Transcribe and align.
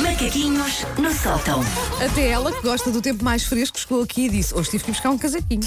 Macaquinhos 0.00 0.84
no 0.96 1.12
sótão. 1.12 1.60
Até 2.00 2.28
ela, 2.28 2.52
que 2.52 2.62
gosta 2.62 2.90
do 2.90 3.02
tempo 3.02 3.24
mais 3.24 3.42
fresco, 3.42 3.78
chegou 3.78 4.00
aqui 4.02 4.26
e 4.26 4.28
disse: 4.28 4.54
Hoje 4.54 4.70
tive 4.70 4.84
que 4.84 4.92
buscar 4.92 5.10
um 5.10 5.18
casaquinho. 5.18 5.60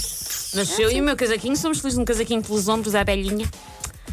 Mas 0.56 0.80
eu 0.80 0.90
e 0.90 1.02
o 1.02 1.04
meu 1.04 1.16
casaquinho 1.18 1.58
somos 1.58 1.80
felizes 1.80 2.00
um 2.00 2.06
casaquinho 2.06 2.42
pelos 2.42 2.70
ombros 2.70 2.96
à 2.96 3.04
velhinha. 3.04 3.50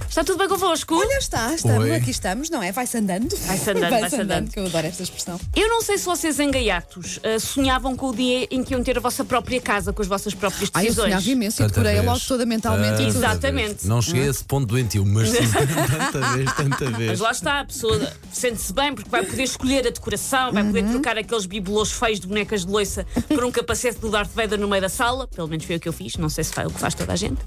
Está 0.08 0.24
tudo 0.24 0.38
bem 0.38 0.48
convosco? 0.48 0.94
Olha, 0.96 1.18
está, 1.18 1.54
estamos, 1.54 1.84
Oi. 1.84 1.94
aqui 1.94 2.10
estamos, 2.10 2.50
não 2.50 2.62
é? 2.62 2.72
Vai-se 2.72 2.96
andando. 2.96 3.28
Vai-se 3.46 3.70
andando, 3.70 3.90
vai-se 4.00 4.16
andando. 4.20 4.50
que 4.50 4.58
eu 4.58 4.66
adoro 4.66 4.86
esta 4.86 5.02
expressão. 5.02 5.38
Eu 5.54 5.68
não 5.68 5.82
sei 5.82 5.96
se 5.98 6.06
vocês 6.06 6.40
em 6.40 6.50
gaiatos 6.50 7.20
ah, 7.22 7.38
sonhavam 7.38 7.94
com 7.94 8.08
o 8.08 8.14
dia 8.16 8.48
em 8.50 8.64
que 8.64 8.72
iam 8.72 8.82
ter 8.82 8.96
a 8.96 9.00
vossa 9.00 9.24
própria 9.24 9.60
casa 9.60 9.92
com 9.92 10.00
as 10.02 10.08
vossas 10.08 10.34
próprias 10.34 10.70
Ai, 10.74 10.82
eu 10.84 10.86
decisões. 10.86 11.04
sonhava 11.10 11.30
imenso 11.30 11.62
e 11.62 11.66
decorei 11.66 12.00
logo 12.00 12.20
toda 12.26 12.44
mentalmente 12.46 12.94
e 13.02 13.06
tudo. 13.06 13.18
Exato. 13.18 13.28
Exatamente. 13.34 13.86
Não 13.86 14.00
cheguei 14.02 14.22
a 14.24 14.26
esse 14.30 14.42
ponto 14.44 14.66
doentio, 14.66 15.04
mas 15.06 15.28
sim, 15.28 15.36
tanta 16.12 16.32
vez, 16.32 16.52
tanta 16.54 16.84
Mas 16.90 16.98
vez. 16.98 17.20
lá 17.20 17.30
está, 17.30 17.60
a 17.60 17.64
pessoa 17.66 18.12
sente-se 18.32 18.72
bem 18.72 18.94
porque 18.94 19.10
vai 19.10 19.22
poder 19.24 19.42
escolher 19.44 19.86
a 19.86 19.90
decoração, 19.90 20.52
vai 20.52 20.62
Uhum. 20.62 20.68
poder 20.72 20.90
trocar 20.90 21.18
aqueles 21.18 21.46
bibelôs 21.46 21.92
feios 21.92 22.18
de 22.18 22.26
bonecas 22.26 22.64
de 22.64 22.72
loiça 22.72 23.06
por 23.28 23.44
um 23.44 23.52
capacete 23.52 23.98
do 24.00 24.10
Darth 24.10 24.30
Vader 24.34 24.58
no 24.58 24.66
meio 24.66 24.82
da 24.82 24.88
sala, 24.88 25.28
pelo 25.28 25.46
menos 25.48 25.64
foi 25.64 25.76
o 25.76 25.80
que 25.80 25.88
eu 25.88 25.92
fiz, 25.92 26.16
não 26.16 26.28
sei 26.30 26.42
se 26.44 26.52
foi 26.52 26.66
o 26.66 26.70
que 26.70 26.80
faz 26.80 26.94
toda 26.94 27.12
a 27.12 27.16
gente. 27.16 27.38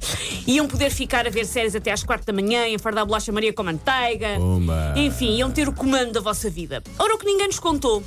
Iam 0.48 0.68
poder 0.68 0.90
ficar 0.92 1.26
a 1.28 1.30
ver 1.30 1.46
séries 1.46 1.76
até 1.76 1.92
às 1.92 2.04
quatro 2.04 2.26
da 2.26 2.32
manhã, 2.34 2.51
enfardar 2.56 3.06
bolacha 3.06 3.32
Maria 3.32 3.54
com 3.54 3.64
manteiga. 3.64 4.36
Pumba. 4.38 4.94
Enfim, 4.96 5.38
iam 5.38 5.52
ter 5.52 5.68
o 5.68 5.74
comando 5.74 6.12
da 6.12 6.20
vossa 6.20 6.50
vida. 6.50 6.84
Ora, 6.98 7.16
o 7.16 7.18
que 7.18 7.26
ninguém 7.26 7.48
nos 7.48 7.60
contou 7.60 8.04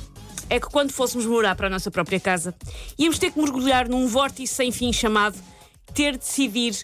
é 0.49 0.59
que 0.59 0.67
quando 0.67 0.91
fôssemos 0.91 1.25
morar 1.25 1.55
para 1.55 1.67
a 1.67 1.69
nossa 1.69 1.89
própria 1.89 2.19
casa, 2.19 2.53
íamos 2.97 3.17
ter 3.17 3.31
que 3.31 3.39
mergulhar 3.39 3.89
num 3.89 4.07
vórtice 4.07 4.53
sem 4.53 4.71
fim 4.71 4.93
chamado 4.93 5.37
ter 5.93 6.13
de 6.13 6.19
decidir 6.19 6.75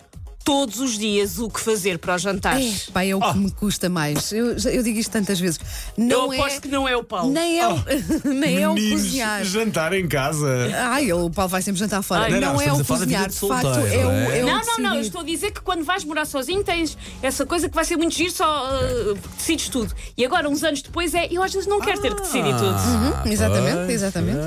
todos 0.44 0.80
os 0.80 0.98
dias 0.98 1.40
o 1.40 1.50
que 1.50 1.60
fazer 1.60 2.00
para 2.00 2.16
os 2.16 2.22
jantares. 2.22 2.88
É, 2.88 2.92
pá, 2.92 3.04
é 3.04 3.16
o 3.16 3.20
que 3.20 3.38
me 3.38 3.52
custa 3.52 3.90
mais. 3.90 4.32
Eu, 4.32 4.56
eu 4.72 4.84
digo 4.84 5.00
isto 5.00 5.12
tantas 5.12 5.40
vezes. 5.40 5.60
Não 5.98 6.34
Eu 6.34 6.42
aposto 6.42 6.58
é, 6.58 6.62
que 6.62 6.68
não 6.68 6.88
é 6.88 6.96
o 6.96 7.04
Paulo. 7.04 7.32
Nem 7.32 7.60
é, 7.60 7.68
o, 7.68 7.84
nem 8.26 8.62
é 8.62 8.70
o 8.70 8.74
Meninos, 8.74 9.02
cozinhar. 9.02 9.44
jantar 9.44 9.94
em 9.94 10.08
casa. 10.08 10.48
Ai, 10.76 11.12
o 11.14 11.30
Paulo 11.30 11.50
vai 11.50 11.62
sempre 11.62 11.80
jantar 11.80 12.02
fora. 12.02 12.24
Ai, 12.24 12.32
não, 12.32 12.40
não, 12.40 12.62
é 12.62 12.66
estamos 12.66 12.82
o 12.82 12.86
cozinhar, 12.86 13.28
de 13.28 13.34
de 13.34 13.48
facto, 13.48 13.68
é 13.68 13.72
o, 13.72 14.04
não 14.04 14.12
é? 14.12 14.40
é 14.40 14.44
o 14.44 14.48
Não, 14.48 14.62
não, 14.62 14.78
não, 14.78 14.96
eu 14.96 15.02
estou 15.02 15.22
a 15.22 15.24
dizer 15.24 15.52
que 15.52 15.62
quando 15.62 15.84
vais 15.84 16.04
morar 16.04 16.26
sozinho 16.26 16.64
tens 16.64 16.98
essa 17.22 17.46
coisa 17.46 17.70
que 17.70 17.76
vai 17.76 17.86
ser 17.86 17.98
muito 17.98 18.16
giro, 18.16 18.32
só 18.32 18.70
uh, 18.70 19.18
decides 19.38 19.70
tudo. 19.70 19.94
E 20.18 20.26
agora, 20.26 20.50
uns 20.50 20.64
anos 20.64 20.82
depois, 20.82 21.14
é 21.14 21.28
eu 21.32 21.42
às 21.44 21.54
vezes 21.54 21.68
não 21.68 21.80
quero 21.80 22.02
ter 22.02 22.14
que 22.16 22.22
decidir 22.22 22.56
tudo. 22.56 22.72
Uhum, 22.72 23.32
exatamente, 23.32 23.78
pois, 23.78 23.90
exatamente. 23.90 24.40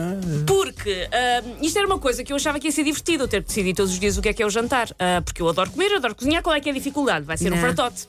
Porque 0.47 1.09
uh, 1.09 1.65
isto 1.65 1.79
era 1.79 1.87
uma 1.87 1.99
coisa 1.99 2.23
que 2.25 2.33
eu 2.33 2.37
achava 2.37 2.59
que 2.59 2.69
ia 2.69 2.73
ser 2.73 2.85
divertido, 2.85 3.25
eu 3.25 3.29
ter 3.29 3.43
que 3.43 3.49
decidir 3.49 3.75
todos 3.75 3.93
os 3.93 3.99
dias 3.99 4.17
o 4.19 4.23
que 4.23 4.29
é 4.29 4.33
que 4.33 4.43
é 4.43 4.47
o 4.47 4.51
jantar. 4.51 4.91
Uh, 4.91 5.23
porque 5.25 5.43
eu 5.43 5.49
adoro 5.49 5.71
comer, 5.71 5.84
eu 5.93 5.99
adoro 5.99 6.15
cozinhar, 6.15 6.43
qual 6.43 6.55
é 6.55 6.61
que 6.61 6.69
é 6.69 6.73
a 6.73 6.75
dificuldade? 6.75 7.25
Vai 7.25 7.37
ser 7.37 7.53
um 7.53 7.57
Não. 7.57 7.63
fartote. 7.63 8.07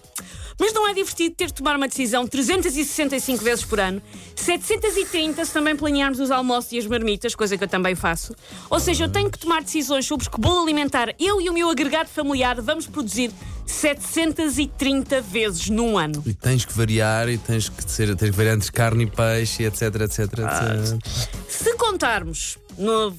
Mas 0.58 0.72
não 0.73 0.88
é 0.88 0.94
divertido 0.94 1.36
ter 1.36 1.48
de 1.48 1.54
tomar 1.54 1.76
uma 1.76 1.86
decisão 1.88 2.26
365 2.26 3.44
vezes 3.44 3.66
por 3.66 3.78
ano, 3.78 4.02
730 4.38 5.44
se 5.44 5.52
também 5.52 5.76
planearmos 5.76 6.18
os 6.22 6.31
almoços 6.31 6.72
e 6.72 6.78
as 6.78 6.86
marmitas, 6.88 7.36
coisa 7.36 7.58
que 7.58 7.64
eu 7.66 7.68
também 7.68 7.94
faço. 7.94 8.34
Ou 8.70 8.80
seja, 8.80 9.03
eu 9.03 9.09
tenho 9.09 9.30
que 9.30 9.38
tomar 9.38 9.62
decisões 9.62 10.06
sobre 10.06 10.30
que 10.30 10.40
bolo 10.40 10.62
alimentar 10.64 11.14
eu 11.20 11.42
e 11.42 11.50
o 11.50 11.53
meu 11.53 11.70
agregado 11.70 12.08
familiar 12.09 12.62
vamos 12.62 12.88
produzir 12.88 13.31
730 13.66 15.22
vezes 15.22 15.70
num 15.70 15.98
ano. 15.98 16.23
E 16.26 16.34
tens 16.34 16.64
que 16.64 16.72
variar 16.73 17.28
e 17.30 17.38
tens 17.38 17.68
que, 17.68 17.84
ser, 17.92 18.16
tens 18.16 18.30
que 18.31 18.38
variar 18.38 18.56
entre 18.56 18.72
carne 18.72 19.03
e 19.03 19.08
peixe, 19.08 19.64
etc, 19.64 19.81
etc, 19.81 20.20
etc. 20.20 21.09
Se 21.50 21.73
contarmos, 21.76 22.58
no- 22.78 23.16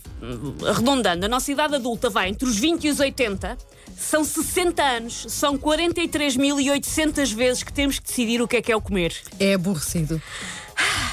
arredondando, 0.67 1.27
a 1.27 1.29
nossa 1.29 1.53
idade 1.53 1.75
adulta 1.75 2.09
vai 2.09 2.29
entre 2.31 2.49
os 2.49 2.57
20 2.57 2.85
e 2.85 2.91
os 2.91 2.99
80, 3.01 3.59
são 3.99 4.25
60 4.25 4.83
anos, 4.83 5.27
são 5.29 5.59
43.800 5.59 7.35
vezes 7.35 7.63
que 7.63 7.73
temos 7.73 7.99
que 7.99 8.07
decidir 8.07 8.43
o 8.43 8.49
que 8.49 8.57
é 8.57 8.63
que 8.63 8.71
é 8.71 8.77
o 8.77 8.81
comer. 8.81 9.15
É 9.41 9.55
aborrecido. 9.55 10.21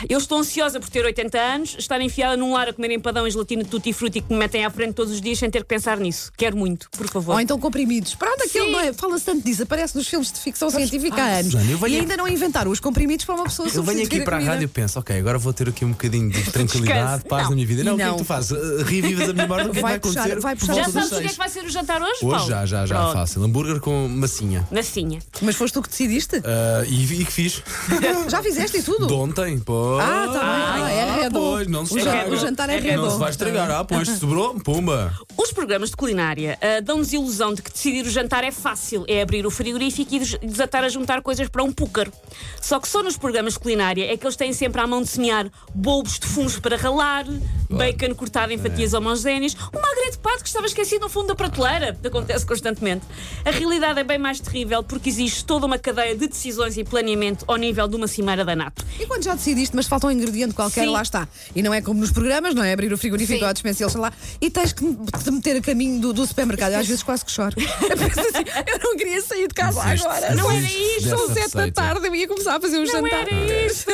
Eu 0.10 0.18
estou 0.18 0.40
ansiosa 0.40 0.80
por 0.80 0.90
ter 0.90 1.04
80 1.06 1.38
anos, 1.40 1.76
estar 1.80 2.00
enfiada 2.02 2.36
num 2.38 2.54
lar 2.54 2.68
a 2.70 2.74
comer 2.74 2.92
empadão 2.92 3.28
e 3.28 3.32
gelatina 3.32 3.64
de 3.64 3.70
tutti 3.70 3.94
frutti 3.94 4.22
que 4.22 4.32
me 4.32 4.40
metem 4.40 4.66
à 4.66 4.70
frente 4.70 4.94
todos 4.94 5.14
os 5.14 5.22
dias 5.22 5.40
sem 5.40 5.50
ter 5.50 5.60
que 5.62 5.68
pensar 5.68 5.98
nisso. 5.98 6.32
Quero 6.38 6.58
muito, 6.58 6.90
por 6.92 7.08
favor. 7.08 7.34
Ou 7.34 7.40
então 7.40 7.60
comprimidos. 7.60 8.16
Pronto, 8.16 8.44
aquilo 8.44 8.66
Sim. 8.66 8.72
não 8.72 8.80
é. 8.80 8.94
Fala-se 8.94 9.26
tanto 9.26 9.44
disso, 9.46 9.64
aparece 9.64 9.96
nos 9.96 10.08
filmes 10.08 10.32
de 10.32 10.40
ficção 10.40 10.70
científica 10.70 11.22
há 11.22 11.26
ah, 11.26 11.38
anos. 11.40 11.54
Eu 11.54 11.78
venho 11.78 11.88
E 11.96 12.00
ainda 12.00 12.18
não 12.18 12.28
inventaram 12.28 12.72
os 12.72 12.80
comprimidos 12.80 13.26
para 13.26 13.36
uma 13.36 13.44
pessoa 13.46 13.68
Eu 13.74 13.84
venho 13.84 14.04
aqui 14.06 14.22
para 14.22 14.38
a 14.38 14.40
comida. 14.40 14.52
rádio 14.54 14.66
e 14.66 14.68
penso, 14.68 15.00
ok, 15.00 15.18
agora 15.18 15.38
vou 15.38 15.54
ter 15.54 15.70
aqui 15.70 15.86
um 15.86 15.92
bocadinho 15.92 16.30
de 16.30 16.44
tranquilidade, 16.52 17.24
paz 17.26 17.44
Não. 17.44 17.50
na 17.52 17.56
minha 17.56 17.68
vida. 17.68 17.84
Não, 17.84 17.94
o 17.94 17.98
que 17.98 18.02
é 18.02 18.06
Não. 18.06 18.14
que 18.14 18.20
tu 18.20 18.26
fazes? 18.26 18.52
Uh, 18.52 18.84
Revives 18.84 19.30
a 19.30 19.34
memória 19.34 19.66
do 19.66 19.72
que 19.72 19.80
é 19.80 19.82
que 19.82 19.82
Vai 19.82 19.92
vai 19.94 20.00
puxar- 20.00 20.22
acontecer. 20.22 20.40
vai 20.42 20.56
puxar 20.56 20.74
Já 20.76 20.84
sabes 20.90 21.12
o 21.12 21.20
que 21.20 21.26
é 21.26 21.30
que 21.30 21.38
vai 21.38 21.50
ser 21.50 21.64
o 21.66 21.70
jantar 21.70 22.02
hoje, 22.02 22.12
Hoje 22.22 22.36
Paulo? 22.36 22.50
já, 22.50 22.66
já, 22.66 22.86
já, 22.86 22.96
Pronto. 23.00 23.14
fácil. 23.14 23.44
Hambúrguer 23.44 23.80
com 23.80 24.08
massinha. 24.08 24.68
Massinha. 24.72 25.20
Mas 25.42 25.56
foste 25.56 25.74
tu 25.74 25.82
que 25.82 25.90
decidiste? 25.90 26.38
Uh, 26.38 26.42
e, 26.88 27.22
e 27.22 27.26
que 27.26 27.32
fiz? 27.32 27.62
Já 28.30 28.42
fizeste 28.42 28.78
e 28.78 28.84
tudo? 28.84 29.08
De 29.08 29.14
ontem, 29.14 29.60
pô. 29.60 29.93
Ah, 30.00 30.28
tá 30.28 30.40
bem. 30.40 30.84
Ah, 30.84 30.92
é 30.92 31.22
redondo. 31.24 31.52
Pois, 31.52 31.68
não 31.68 31.86
se 31.86 31.94
O 31.94 32.00
jan- 32.00 32.06
estraga. 32.12 32.32
o 32.32 32.38
jantar 32.38 32.70
é 32.70 32.74
Não 32.76 32.82
se 32.82 32.88
redondo. 32.90 33.18
vai 33.20 33.30
estragar. 33.32 33.72
Ah, 33.72 33.84
pois, 33.84 34.08
se 34.08 34.18
sobrou, 34.18 34.60
pumba. 34.60 35.14
Os 35.44 35.52
programas 35.52 35.90
de 35.90 35.98
culinária 35.98 36.58
ah, 36.62 36.80
dão-nos 36.80 37.12
ilusão 37.12 37.54
de 37.54 37.62
que 37.62 37.70
decidir 37.70 38.06
o 38.06 38.10
jantar 38.10 38.46
é 38.46 38.52
fácil, 38.52 39.04
é 39.10 39.22
abrir 39.22 39.46
o 39.46 39.52
frigorífico 39.52 40.16
e 40.16 40.20
des- 40.20 40.38
desatar 40.42 40.86
a 40.86 40.90
juntar 40.90 41.22
coisas 41.22 41.50
para 41.50 41.62
um 41.62 41.70
púcaro. 41.72 42.14
Só 42.62 42.80
que 42.80 42.88
só 42.88 43.04
nos 43.04 43.18
programas 43.18 43.54
de 43.54 43.60
culinária 43.60 44.06
é 44.10 44.16
que 44.16 44.26
eles 44.26 44.38
têm 44.38 44.54
sempre 44.54 44.80
à 44.80 44.88
mão 44.88 45.02
de 45.02 45.10
semear 45.10 45.52
bulbos 45.76 46.18
de 46.18 46.28
fungos 46.28 46.58
para 46.60 46.78
ralar, 46.78 47.26
bacon 47.70 48.16
cortado 48.16 48.54
em 48.54 48.58
fatias 48.58 48.94
homogéneas, 48.94 49.54
um 49.76 49.82
magre 49.82 50.12
de 50.12 50.18
pato 50.20 50.44
que 50.44 50.48
estava 50.48 50.66
esquecido 50.66 51.02
no 51.02 51.10
fundo 51.10 51.28
da 51.28 51.36
prateleira. 51.36 51.98
Acontece 52.06 52.46
constantemente. 52.46 53.06
A 53.44 53.52
realidade 53.52 54.00
é 54.00 54.04
bem 54.06 54.18
mais 54.18 54.40
terrível 54.40 54.82
porque 54.82 55.10
existe 55.10 55.44
toda 55.44 55.66
uma 55.66 55.78
cadeia 55.78 56.16
de 56.16 56.26
decisões 56.28 56.78
e 56.78 56.86
planeamento 56.86 57.44
ao 57.48 57.58
nível 57.58 57.86
de 57.90 57.98
uma 57.98 58.08
cimeira 58.08 58.46
da 58.46 58.56
NATO. 58.56 58.86
E 58.98 59.06
quando 59.06 59.24
já 59.24 59.36
decidiste, 59.36 59.76
mas 59.76 59.88
falta 59.88 60.08
um 60.08 60.12
ingrediente 60.12 60.54
qualquer, 60.54 60.86
Sim. 60.86 60.92
lá 60.92 61.02
está. 61.02 61.28
E 61.54 61.62
não 61.62 61.74
é 61.74 61.82
como 61.82 62.00
nos 62.00 62.12
programas, 62.12 62.56
não 62.56 62.64
é? 62.64 62.72
Abrir 62.72 62.94
o 62.94 62.98
frigorífico 62.98 63.40
Sim. 63.40 63.44
ou 63.44 63.50
a 63.50 63.54
dispensa 63.54 63.84
e 63.84 63.86
eles 63.86 63.96
lá. 63.96 64.14
E 64.40 64.50
tens 64.50 64.72
que 64.72 64.86
te 64.86 65.33
meter 65.34 65.58
a 65.58 65.62
caminho 65.62 66.00
do, 66.00 66.14
do 66.14 66.26
supermercado. 66.26 66.74
Às 66.74 66.88
vezes 66.88 67.04
quase 67.04 67.26
que 67.26 67.32
choro. 67.32 67.56
Eu 67.60 67.66
assim, 68.06 68.44
eu 68.68 68.80
não 68.80 68.96
queria 68.98 69.22
sair 69.22 69.48
de 69.48 69.54
casa 69.54 69.82
Desiste, 69.84 70.08
agora. 70.08 70.36
Não 70.36 70.52
era 70.52 70.66
isto, 70.66 71.10
São 71.10 71.34
sete 71.34 71.56
da 71.56 71.72
tarde, 71.72 72.08
eu 72.08 72.16
ia 72.16 72.28
começar 72.28 72.56
a 72.56 72.62
fazer 72.62 72.78
um 72.78 72.84
Não 72.84 72.86
jantar. 72.88 73.28
era 73.28 73.66
isso! 73.66 73.86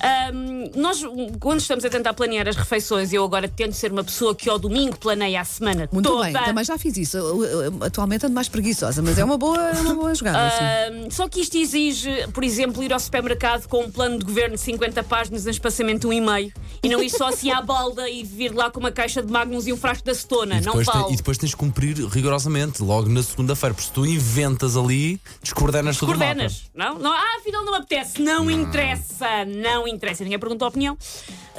Ahm, 0.00 0.70
nós, 0.76 1.02
quando 1.40 1.60
estamos 1.60 1.84
a 1.84 1.90
tentar 1.90 2.14
planear 2.14 2.46
as 2.48 2.56
refeições, 2.56 3.12
eu 3.12 3.24
agora 3.24 3.48
tento 3.48 3.72
ser 3.72 3.90
uma 3.92 4.04
pessoa 4.04 4.34
que 4.34 4.48
ao 4.48 4.58
domingo 4.58 4.96
planeia 4.96 5.40
a 5.40 5.44
semana 5.44 5.88
Muito 5.92 6.08
toda. 6.08 6.24
bem, 6.30 6.44
também 6.44 6.64
já 6.64 6.78
fiz 6.78 6.96
isso. 6.96 7.16
Eu, 7.16 7.44
eu, 7.44 7.74
Atualmente 7.82 8.24
ando 8.26 8.34
mais 8.34 8.48
preguiçosa, 8.48 9.02
mas 9.02 9.18
é 9.18 9.24
uma 9.24 9.36
boa, 9.36 9.58
é 9.70 9.80
uma 9.80 9.94
boa 9.94 10.14
jogada. 10.14 10.46
assim. 10.46 11.10
Só 11.10 11.28
que 11.28 11.40
isto 11.40 11.56
exige, 11.56 12.10
por 12.32 12.44
exemplo, 12.44 12.82
ir 12.82 12.92
ao 12.92 13.00
supermercado 13.00 13.66
com 13.66 13.84
um 13.84 13.90
plano 13.90 14.18
de 14.18 14.24
governo 14.24 14.54
de 14.54 14.60
50 14.60 15.02
páginas 15.04 15.46
em 15.46 15.50
espaçamento 15.50 16.00
de 16.02 16.06
um 16.06 16.12
e 16.12 16.20
meio 16.20 16.52
e 16.82 16.88
não 16.88 17.02
ir 17.02 17.10
só 17.10 17.28
assim 17.28 17.50
à 17.50 17.60
balda 17.60 18.08
e 18.08 18.22
vir 18.22 18.54
lá 18.54 18.70
com 18.70 18.80
uma 18.80 18.92
caixa 18.92 19.22
de 19.22 19.30
magnums 19.30 19.66
e 19.66 19.72
um 19.72 19.76
frasco 19.76 20.04
de 20.04 20.10
acetona. 20.10 20.60
Não 20.60 20.72
vale. 20.82 21.12
e 21.12 21.16
depois 21.16 21.38
tens 21.38 21.50
de 21.50 21.56
cumprir 21.56 21.96
rigorosamente, 22.08 22.82
logo 22.82 23.08
na 23.08 23.22
segunda-feira, 23.22 23.74
porque 23.74 23.86
se 23.86 23.92
tu 23.92 24.06
inventas 24.06 24.76
ali, 24.76 25.20
descoordenas 25.42 25.96
todo 25.96 26.10
o 26.10 26.12
mapa. 26.12 26.24
Coordenas. 26.24 26.64
Não? 26.74 26.98
não? 26.98 27.12
Ah, 27.12 27.36
afinal 27.38 27.64
não 27.64 27.74
apetece. 27.74 28.20
Não, 28.20 28.50
interessa. 28.50 29.44
Não 29.44 29.86
interessa. 29.86 30.24
Ninguém 30.24 30.38
perguntou 30.38 30.66
a 30.66 30.68
opinião. 30.68 30.96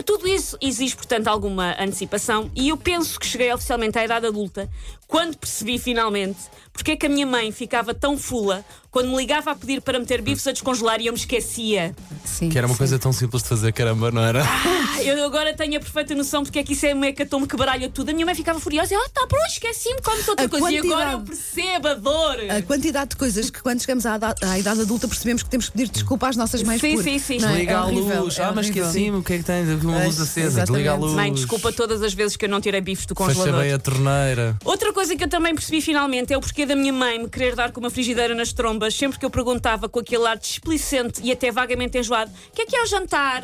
Tudo 0.06 0.28
isso 0.28 0.58
exige, 0.62 0.96
portanto, 0.96 1.28
alguma 1.28 1.76
antecipação. 1.80 2.50
E 2.56 2.70
eu 2.70 2.78
penso 2.78 3.20
que 3.20 3.26
cheguei 3.26 3.52
oficialmente 3.54 3.98
à 3.98 4.06
idade 4.06 4.26
adulta 4.28 4.70
quando 5.08 5.36
percebi 5.38 5.80
finalmente 5.80 6.38
porque 6.72 6.92
é 6.92 6.96
que 6.96 7.08
a 7.08 7.10
minha 7.10 7.26
mãe 7.26 7.52
ficava 7.52 7.94
tão 7.94 8.18
fula 8.18 8.64
quando 8.92 9.10
me 9.10 9.18
ligava 9.18 9.52
a 9.52 9.56
pedir 9.56 9.82
para 9.82 10.00
meter 10.00 10.22
bifes 10.22 10.48
a 10.48 10.52
descongelar 10.52 11.02
e 11.02 11.08
eu 11.08 11.14
me 11.14 11.20
esquecia. 11.20 11.94
Sim, 12.24 12.48
Que 12.50 12.58
era 12.58 12.66
uma 12.66 12.74
sim. 12.74 12.78
coisa 12.78 12.98
tão 12.98 13.12
simples 13.12 13.44
de 13.44 13.50
fazer, 13.50 13.74
caramba, 13.74 14.12
não 14.12 14.22
era? 14.24 14.44
Ah, 14.44 15.04
Eu 15.04 15.26
agora 15.26 15.54
tenho 15.54 15.76
a 15.78 15.80
perfeita 15.80 16.16
noção 16.16 16.44
porque 16.44 16.60
é 16.60 16.64
que 16.64 16.74
isso 16.74 16.86
é 16.86 16.94
uma 16.94 17.08
hecatombe 17.08 17.48
que 17.48 17.58
baralha 17.58 17.90
tudo. 17.90 18.10
A 18.10 18.14
minha 18.14 18.26
mãe 18.26 18.34
ficava 18.34 18.60
furiosa. 18.60 18.96
Ah, 18.96 19.10
tá 19.14 19.28
pronto, 19.28 19.46
esqueci-me, 19.48 20.02
como 20.02 20.18
outra 20.28 20.46
A 20.46 20.50
coisa. 20.50 20.72
E 20.72 20.78
agora 20.78 20.90
quantidade- 20.90 21.14
eu 21.14 21.22
percebo 21.22 21.88
a 21.88 21.94
dor. 21.96 22.38
A 22.58 22.62
quantidade 22.62 23.10
de 23.12 23.16
coisas 23.18 23.50
que 23.50 23.62
quando 23.62 23.82
chegamos 23.82 24.06
à, 24.06 24.18
da- 24.18 24.36
à 24.42 24.58
idade 24.58 24.82
adulta 24.82 25.08
percebemos 25.08 25.44
que 25.44 25.50
temos 25.50 25.66
que 25.68 25.72
pedir 25.74 25.90
desculpa 25.92 26.30
às 26.30 26.36
nossas 26.38 26.64
mães 26.64 26.80
Sim, 26.80 26.96
por. 26.96 27.04
sim, 27.04 27.20
sim. 27.20 27.38
Não 27.40 27.50
é? 27.50 27.58
Liga 27.58 27.72
É 27.74 27.76
a 27.76 27.84
luz. 27.86 28.40
é 28.40 28.44
ah, 28.44 28.52
mas 28.56 28.68
esqueci-me, 28.68 29.18
o 29.18 29.24
que 29.24 29.34
é 29.34 29.38
que 29.40 29.44
tem? 29.44 29.66
Uma 29.90 30.06
luz 30.06 30.20
acesa. 30.20 30.64
Liga 30.70 30.92
a 30.92 30.96
luz. 30.96 31.14
Mãe, 31.14 31.34
desculpa 31.34 31.72
todas 31.72 32.02
as 32.02 32.14
vezes 32.14 32.36
que 32.38 32.46
eu 32.46 32.50
não 32.50 32.62
tirei 32.62 32.82
bifes 32.82 33.06
do 33.06 33.16
congelador. 33.16 33.62
bem 33.62 33.74
a 33.74 33.80
torneira. 33.80 34.58
Outra 34.64 34.94
coisa 34.94 35.16
que 35.16 35.24
eu 35.24 35.30
também 35.30 35.54
percebi 35.54 35.82
finalmente 35.82 36.34
é 36.34 36.38
o 36.38 36.42
porquê 36.42 36.66
da 36.66 36.76
minha 36.76 36.94
mãe 36.94 37.20
me 37.20 37.30
querer 37.30 37.56
dar 37.56 37.72
com 37.72 37.80
uma 37.80 37.90
frigideira 37.90 38.34
nas 38.36 38.54
trombas 38.54 38.94
sempre 38.96 39.20
que 39.20 39.26
eu 39.26 39.30
perguntava 39.30 39.90
com 39.90 40.00
aquele 40.00 40.26
ar 40.26 40.38
displicente 40.38 41.22
e 41.24 41.32
até 41.32 41.52
vagamente 41.52 41.98
enjoado: 41.98 42.32
o 42.32 42.56
que 42.56 42.64
é 42.64 42.66
que 42.66 42.76
é 42.76 42.84
o 42.84 42.86
jantar? 42.86 43.44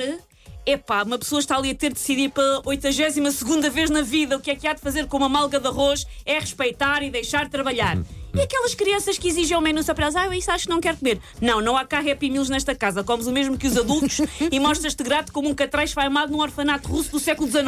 Epá, 0.65 1.03
uma 1.03 1.19
pessoa 1.19 1.39
está 1.39 1.55
ali 1.55 1.69
a 1.69 1.75
ter 1.75 1.89
de 1.89 1.93
decidir 1.93 2.29
pela 2.29 2.59
82 2.65 3.43
vez 3.71 3.89
na 3.91 4.01
vida 4.01 4.35
o 4.35 4.39
que 4.39 4.49
é 4.49 4.55
que 4.55 4.67
há 4.67 4.73
de 4.73 4.81
fazer 4.81 5.05
com 5.05 5.17
uma 5.17 5.29
malga 5.29 5.59
de 5.59 5.67
arroz 5.67 6.07
é 6.25 6.39
respeitar 6.39 7.03
e 7.03 7.11
deixar 7.11 7.47
trabalhar. 7.49 7.99
E 8.35 8.41
aquelas 8.41 8.75
crianças 8.75 9.17
que 9.17 9.29
exigem 9.29 9.57
o 9.57 9.61
menu 9.61 9.81
só 9.81 9.93
para 9.93 10.05
elas, 10.05 10.15
ah, 10.15 10.35
isso 10.35 10.51
acho 10.51 10.65
que 10.65 10.69
não 10.69 10.81
quero 10.81 10.97
comer. 10.97 11.19
Não, 11.41 11.61
não 11.61 11.77
há 11.77 11.85
cá 11.85 11.99
Happy 11.99 12.29
Meals 12.29 12.49
nesta 12.49 12.75
casa. 12.75 13.03
Comes 13.03 13.27
o 13.27 13.31
mesmo 13.31 13.57
que 13.57 13.65
os 13.65 13.77
adultos 13.77 14.19
e 14.51 14.59
mostras-te 14.59 15.01
grato 15.03 15.31
como 15.31 15.49
um 15.49 15.55
catrai 15.55 15.85
esfaimado 15.85 16.31
num 16.31 16.41
orfanato 16.41 16.89
russo 16.89 17.11
do 17.11 17.19
século 17.19 17.49
XIX. 17.49 17.65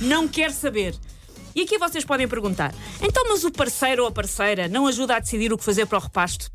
Não 0.00 0.26
quero 0.26 0.52
saber. 0.52 0.94
E 1.54 1.62
aqui 1.62 1.78
vocês 1.78 2.04
podem 2.04 2.26
perguntar: 2.26 2.74
então, 3.02 3.24
mas 3.28 3.44
o 3.44 3.50
parceiro 3.50 4.02
ou 4.02 4.08
a 4.08 4.12
parceira 4.12 4.68
não 4.68 4.86
ajuda 4.86 5.16
a 5.16 5.18
decidir 5.18 5.52
o 5.52 5.58
que 5.58 5.64
fazer 5.64 5.86
para 5.86 5.98
o 5.98 6.00
repasto? 6.00 6.50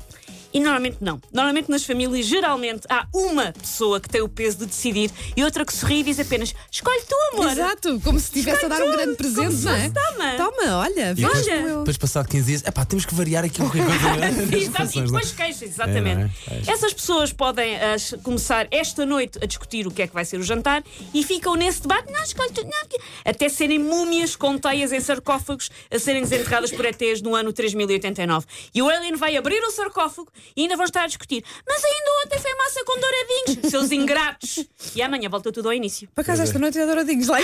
E 0.52 0.60
normalmente 0.60 0.98
não. 1.00 1.20
Normalmente 1.32 1.70
nas 1.70 1.84
famílias, 1.84 2.26
geralmente, 2.26 2.82
há 2.88 3.06
uma 3.14 3.52
pessoa 3.52 4.00
que 4.00 4.08
tem 4.08 4.20
o 4.20 4.28
peso 4.28 4.58
de 4.58 4.66
decidir 4.66 5.10
e 5.36 5.42
outra 5.42 5.64
que 5.64 5.72
sorri 5.72 6.00
e 6.00 6.02
diz 6.02 6.20
apenas: 6.20 6.54
escolhe 6.70 7.02
tu, 7.08 7.16
amor. 7.32 7.52
Exato, 7.52 8.00
como 8.00 8.18
se 8.18 8.26
estivesse 8.26 8.66
a 8.66 8.68
dar 8.68 8.82
um 8.82 8.90
grande 8.92 9.16
presente, 9.16 9.54
se 9.54 9.64
não 9.64 9.74
é? 9.74 9.88
dama. 9.88 10.32
Toma, 10.36 10.76
olha, 10.78 11.10
E 11.12 11.14
depois, 11.14 11.46
como 11.46 11.56
eu. 11.68 11.78
depois 11.78 11.96
passado 11.96 12.28
15 12.28 12.46
dias, 12.46 12.62
epá, 12.64 12.84
temos 12.84 13.06
que 13.06 13.14
variar 13.14 13.44
aqui 13.44 13.62
um 13.62 13.66
bocadinho 13.66 13.92
Exato, 14.62 14.92
e 14.92 14.96
não 14.96 15.02
é? 15.02 15.06
depois 15.06 15.32
queixas, 15.32 15.62
exatamente. 15.62 16.32
É, 16.50 16.54
é? 16.54 16.62
É. 16.66 16.72
Essas 16.72 16.92
pessoas 16.92 17.32
podem 17.32 17.76
ah, 17.76 17.96
começar 18.22 18.66
esta 18.70 19.06
noite 19.06 19.38
a 19.42 19.46
discutir 19.46 19.86
o 19.86 19.90
que 19.90 20.02
é 20.02 20.06
que 20.06 20.14
vai 20.14 20.24
ser 20.24 20.38
o 20.38 20.42
jantar 20.42 20.82
e 21.14 21.22
ficam 21.24 21.54
nesse 21.54 21.82
debate, 21.82 22.12
não, 22.12 22.22
escolhe 22.22 22.50
tu, 22.52 22.62
não, 22.62 22.88
que-" 22.88 23.00
até 23.24 23.48
serem 23.48 23.78
múmias 23.78 24.36
com 24.36 24.58
teias 24.58 24.92
em 24.92 25.00
sarcófagos 25.00 25.70
a 25.90 25.98
serem 25.98 26.22
desenterradas 26.22 26.70
por 26.70 26.84
ETs 26.84 27.22
no 27.22 27.34
ano 27.34 27.52
3089. 27.52 28.46
E 28.74 28.82
o 28.82 28.88
alien 28.88 29.16
vai 29.16 29.36
abrir 29.36 29.60
o 29.62 29.70
sarcófago 29.70 30.28
e 30.56 30.62
ainda 30.62 30.76
vão 30.76 30.84
estar 30.84 31.04
a 31.04 31.06
discutir. 31.06 31.44
Mas 31.66 31.84
ainda 31.84 32.10
ontem 32.24 32.38
foi 32.38 32.54
massa 32.54 32.84
com 32.84 33.00
douradinhos, 33.00 33.70
seus 33.70 33.92
ingratos. 33.92 34.64
E 34.94 35.02
amanhã 35.02 35.28
volta 35.28 35.52
tudo 35.52 35.68
ao 35.68 35.74
início. 35.74 36.08
Por 36.14 36.22
acaso 36.22 36.42
esta 36.42 36.58
noite 36.58 36.78
é 36.78 36.86
douradinhos 36.86 37.28
lá. 37.28 37.38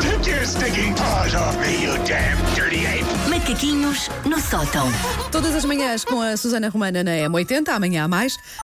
Take 0.00 0.30
your 0.30 0.44
stinking 0.44 0.94
paws 0.94 1.34
off 1.34 1.56
me, 1.58 1.82
you 1.82 1.92
damn 2.04 2.38
dirty 2.54 2.86
ape! 2.86 3.04
Macaquinhos 3.28 4.08
no 4.24 4.40
sótão. 4.40 4.86
Todas 5.30 5.54
as 5.54 5.64
manhãs 5.64 6.04
com 6.04 6.20
a 6.20 6.36
Susana 6.36 6.68
Romana 6.68 7.02
na 7.02 7.10
M80, 7.10 7.68
amanhã 7.68 8.04
há 8.04 8.08
mais. 8.08 8.36